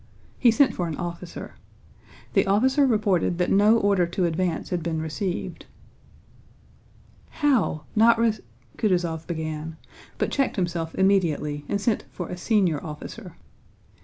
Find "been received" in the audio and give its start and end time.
4.81-5.67